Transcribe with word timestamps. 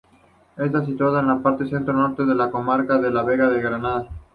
Está 0.57 0.83
situada 0.83 1.19
en 1.19 1.27
la 1.27 1.43
parte 1.43 1.67
centro-norte 1.67 2.25
de 2.25 2.33
la 2.33 2.49
comarca 2.49 2.97
de 2.97 3.11
la 3.11 3.21
Vega 3.21 3.47
de 3.51 3.61
Granada. 3.61 4.09